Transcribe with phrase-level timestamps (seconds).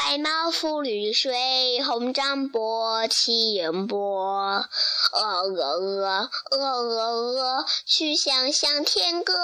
[0.00, 3.98] 白毛浮绿水，红掌拨清波。
[5.12, 7.02] 鹅鹅鹅，鹅鹅
[7.32, 9.34] 鹅，曲项向天歌。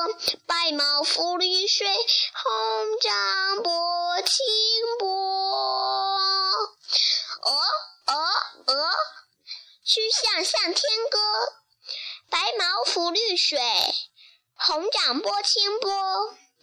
[0.47, 4.37] 白毛浮绿水，红掌拨清
[5.01, 5.09] 波。
[7.43, 7.51] 鹅
[8.07, 8.15] 鹅
[8.73, 8.91] 鹅，
[9.85, 11.19] 曲项向天歌。
[12.31, 13.61] 白毛浮绿水，
[14.55, 15.91] 红掌拨清波。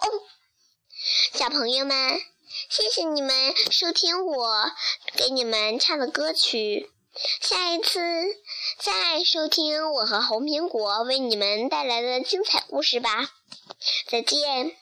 [0.00, 0.22] 哦
[1.32, 2.20] 小朋友们，
[2.68, 4.72] 谢谢你们收听我
[5.14, 6.90] 给你们唱的歌曲。
[7.40, 8.00] 下一次
[8.78, 13.30] 再收听我和红苹果为你们带来的精彩故事吧。
[14.08, 14.80] 再见。